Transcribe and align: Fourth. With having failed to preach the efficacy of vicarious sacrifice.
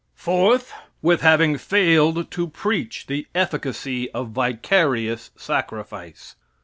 Fourth. 0.15 0.73
With 1.03 1.21
having 1.21 1.59
failed 1.59 2.31
to 2.31 2.47
preach 2.47 3.05
the 3.05 3.27
efficacy 3.35 4.09
of 4.13 4.29
vicarious 4.29 5.29
sacrifice. 5.35 6.35